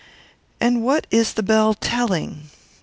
And 0.59 0.81
what 0.83 1.05
is 1.11 1.33
the 1.33 1.43
Bell 1.43 1.75
telling? 1.75 2.49